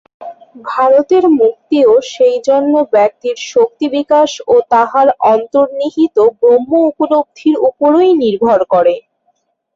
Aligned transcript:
ভারতের 0.67 1.23
মুক্তিও 1.39 1.91
সেইজন্য 2.11 2.73
ব্যক্তির 2.93 3.37
শক্তি-বিকাশ 3.51 4.31
ও 4.47 4.65
তাহার 4.71 5.07
অন্তর্নিহিত 5.31 6.17
ব্রহ্ম-উপলব্ধির 6.39 7.55
উপরই 7.69 8.11
নির্ভর 8.23 8.59
করে। 8.73 8.95